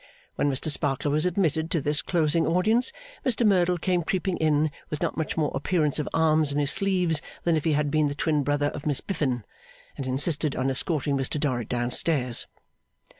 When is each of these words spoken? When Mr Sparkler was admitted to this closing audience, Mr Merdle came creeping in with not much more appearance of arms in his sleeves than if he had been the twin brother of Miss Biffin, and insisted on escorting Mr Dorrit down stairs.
When 0.33 0.49
Mr 0.49 0.71
Sparkler 0.71 1.11
was 1.11 1.27
admitted 1.27 1.69
to 1.69 1.79
this 1.79 2.01
closing 2.01 2.47
audience, 2.47 2.91
Mr 3.23 3.45
Merdle 3.45 3.77
came 3.77 4.01
creeping 4.01 4.35
in 4.37 4.71
with 4.89 4.99
not 4.99 5.15
much 5.15 5.37
more 5.37 5.51
appearance 5.53 5.99
of 5.99 6.09
arms 6.11 6.51
in 6.51 6.57
his 6.57 6.71
sleeves 6.71 7.21
than 7.43 7.55
if 7.55 7.65
he 7.65 7.73
had 7.73 7.91
been 7.91 8.07
the 8.07 8.15
twin 8.15 8.41
brother 8.41 8.69
of 8.69 8.87
Miss 8.87 8.99
Biffin, 8.99 9.45
and 9.95 10.07
insisted 10.07 10.55
on 10.55 10.71
escorting 10.71 11.15
Mr 11.15 11.39
Dorrit 11.39 11.69
down 11.69 11.91
stairs. 11.91 12.47